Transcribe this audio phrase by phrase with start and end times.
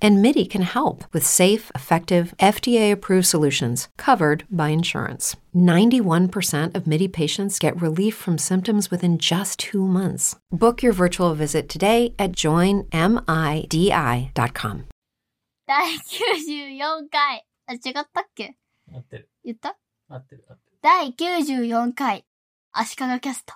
[0.00, 5.36] And MIDI can help with safe, effective, FDA approved solutions covered by insurance.
[5.54, 10.36] 91% of MIDI patients get relief from symptoms within just two months.
[10.50, 12.88] Book your virtual visit today at joinmidi.com.
[15.66, 17.46] 第94回。
[17.66, 17.80] あ、違っ
[18.12, 18.56] たっけ
[18.92, 19.30] 合ってる。
[19.44, 19.78] 言った
[20.08, 20.78] 合ってる、合ってる。
[20.82, 22.26] 第94回。
[22.72, 23.54] 足利キャスト。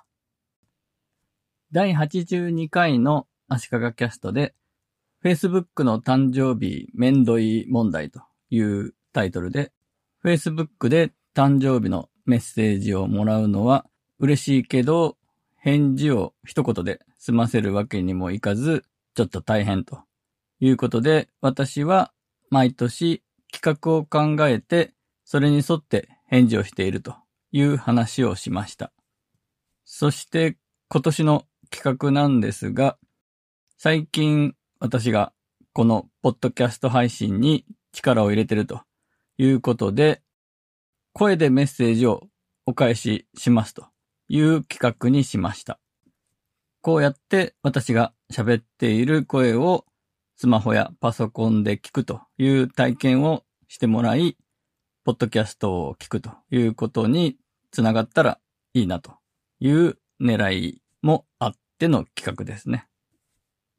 [1.70, 4.54] 第82回の足利キャストで、
[5.23, 9.71] Facebook の誕生日めんどい問題というタイトルで、
[10.21, 13.85] Facebook で誕生日のメッセージをもらうのは
[14.19, 15.15] 嬉しいけど、
[15.55, 18.83] 返事を一言で済ませるわけにもいかず、
[19.15, 20.01] ちょっと大変と
[20.59, 22.11] いうことで、私は
[22.49, 27.15] 毎年企画を考えて、それに沿って返事をしていると
[27.53, 28.91] いう話をしました。
[29.85, 30.57] そして
[30.89, 32.97] 今年の企画なんですが、
[33.77, 34.53] 最近
[34.83, 35.31] 私が
[35.71, 38.81] このポッドキャスト配信に力を入れてると
[39.37, 40.21] いうことで、
[41.13, 42.27] 声でメッセージを
[42.65, 43.85] お返ししますと
[44.27, 45.79] いう企画にしました。
[46.81, 49.85] こうやって私が喋っている声を
[50.35, 54.35] スマホやパソコンで聞くという体験をしてもらい、
[55.05, 57.37] ポッドキャストを聞くということに
[57.71, 58.37] つながったら
[58.73, 59.13] いいなと
[59.61, 62.89] いう狙いもあっての企画ですね。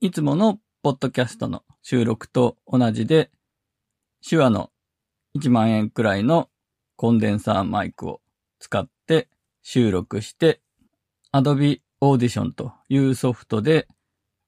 [0.00, 3.30] いつものポッドキャストの収録と同じで、
[4.20, 4.70] 手話の
[5.34, 6.50] 1万円くらいの
[6.96, 8.20] コンデンサーマイクを
[8.58, 9.30] 使って
[9.62, 10.60] 収録して、
[11.32, 13.88] Adobe Audition というソフトで、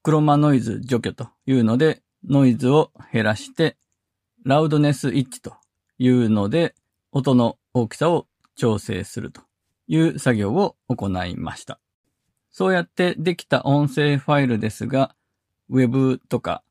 [0.03, 3.75] クロマノイズ除去というので、ノイズを減らして、
[4.45, 5.55] ラウドネス一致と
[5.97, 6.75] いうので、
[7.11, 9.41] 音の大きさを調整すると
[9.87, 11.79] いう作業を行いました。
[12.51, 15.15] そうやってできた音声ファイルですが、
[15.69, 16.63] Web とか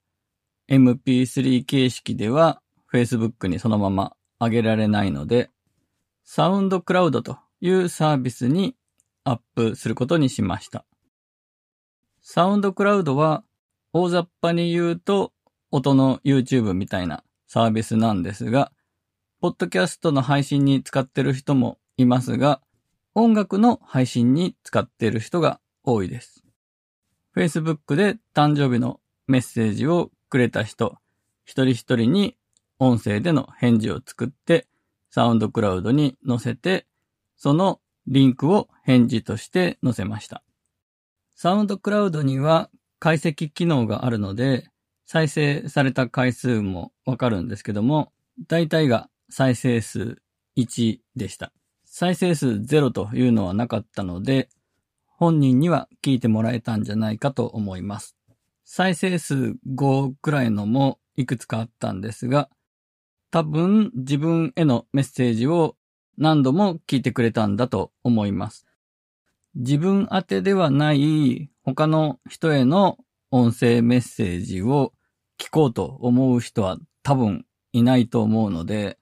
[0.69, 2.61] MP3 形式では
[2.93, 5.51] Facebook にそのまま上げられないので、
[6.25, 8.75] サウンドクラウドというサービスに
[9.25, 10.85] アップすることにしました。
[12.21, 13.45] サウンドクラウドは
[13.93, 15.33] 大雑把に言うと
[15.71, 18.73] 音の YouTube みたいなサービスなんですが、
[19.41, 22.61] ポッドキャストの配信に使ってる人もいますが、
[23.15, 26.46] 音楽の配信に使っている人が多いです。
[27.37, 30.97] Facebook で誕生日のメッセージをくれた人、
[31.45, 32.35] 一人一人に
[32.79, 34.67] 音声での返事を作って、
[35.11, 36.87] サウンドクラウドに載せて、
[37.37, 40.43] そのリンクを返事として載せました。
[41.35, 44.71] サウンドクラウドには解析機能があるので、
[45.05, 48.13] 再生された回数もわかるんですけども、
[48.49, 50.23] 大体が再生数
[50.57, 51.53] 1でした。
[51.85, 54.49] 再生数0というのはなかったので、
[55.19, 58.17] 本人には聞いてもらえたんじゃないかと思います。
[58.65, 62.51] 再生数5くらいのもいくつかあったんですが、
[63.31, 65.77] 多分自分へのメッセージを
[66.19, 68.67] 何度も聞いてくれたんだと思います。
[69.55, 72.99] 自分宛てではない他の人への
[73.31, 74.93] 音声メッセージを
[75.39, 78.99] 聞こうと思う人は多分いないと思うので、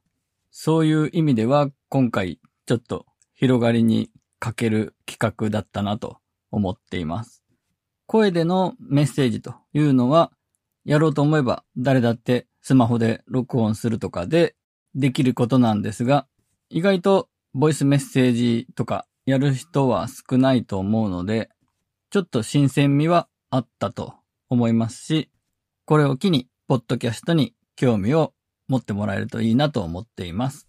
[0.50, 4.10] そういう意味では今回ちょっと広がりに
[4.44, 6.18] 欠ける企画だったなと
[6.50, 7.42] 思っています。
[8.04, 10.32] 声でのメッセージというのは、
[10.84, 14.54] やろうと思えば誰だってスマホで録音するとかで
[14.94, 16.26] できることなんですが、
[16.68, 21.48] 意外とボイスメッセージとかやる人は少ないと思うので、
[22.10, 24.12] ちょっと新鮮味はあったと
[24.50, 25.30] 思いますし、
[25.86, 28.34] これを機に、ポッドキャストに興味を
[28.68, 30.68] 持ってもらえるといいなと思っています。